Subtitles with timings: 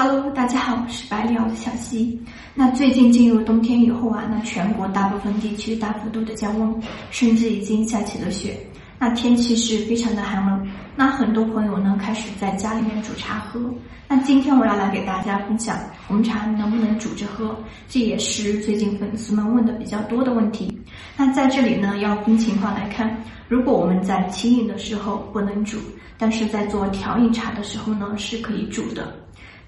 [0.00, 2.16] Hello，大家好，我是百里奥的小溪。
[2.54, 8.56] 那最近进入冬天以后啊，那全国大部分地区大幅度的降温，甚至已经下起了雪。
[8.96, 10.64] 那天气是非常的寒冷。
[10.94, 13.60] 那很多朋友呢开始在家里面煮茶喝。
[14.06, 15.76] 那今天我要来给大家分享
[16.06, 17.56] 红茶能不能煮着喝，
[17.88, 20.80] 这也是最近粉丝们问的比较多的问题。
[21.16, 25.76] 那在这里呢要分情况来看，如果我们在清饮的时候不能煮，
[26.16, 29.12] 但是在做调饮茶的时候呢是可以煮的。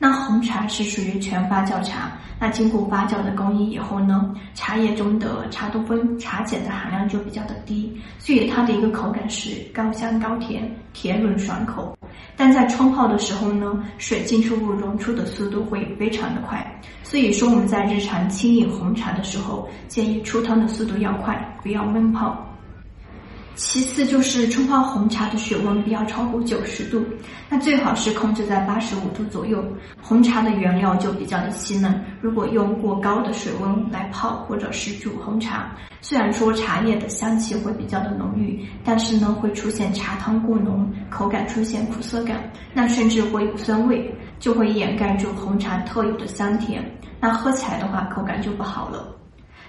[0.03, 11.95] 那红茶是属于全发酵茶，那经过发酵的工艺以后呢，茶叶中的茶多酚、茶碱的含量就比较的低，所以它的一个口感是高香高甜、甜润爽口。
[12.35, 22.50] 但在冲泡的时候呢，水进出物溶出的速度会非常的快，所以说我们在日常清饮红茶的时候，建议出汤的速度要快，不要闷泡。
[23.63, 27.05] 其次就是冲泡红茶的水温不要超过九十度，
[27.49, 29.63] 那最好是控制在八十五度左右。
[30.01, 46.83] 红茶的原料就比较的细嫩，如果用过高的水温来泡或者是煮红茶，虽然说茶叶的香气会比较的浓郁，但是呢会出现茶汤过浓，口感出现苦涩感，那甚至会有酸味，就会掩盖住红茶特有的香甜，
[47.21, 49.20] 那喝起来的话口感就不好了。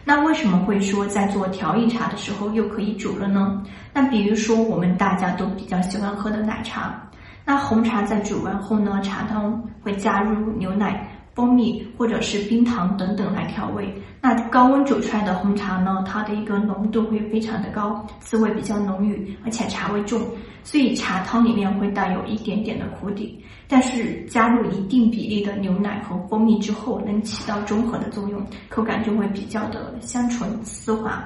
[0.03, 3.61] 那为什么会说在做调饮茶的时候又可以煮了呢？
[3.93, 7.01] 那比如说我们大家都比较喜欢喝的奶茶，
[7.45, 11.07] 那红茶在煮完后呢，茶汤会加入牛奶。
[11.33, 13.93] 蜂蜜或者是冰糖等等来调味。
[14.21, 20.21] 那高温煮出来的红茶呢，它的一个浓度会非常的高，滋味比较浓郁，而且茶味重，
[20.63, 23.43] 所以茶汤里面会带有一点点的苦底。
[23.67, 31.23] 但是加入一定比例的牛奶和蜂蜜之后，能起到中和的作用，口感就会比较的香醇丝滑。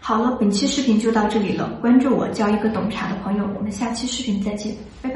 [0.00, 1.68] 好了，本期视频就到这里了。
[1.82, 3.46] 关注我，交一个懂茶的朋友。
[3.54, 5.09] 我们下期视频再见，拜。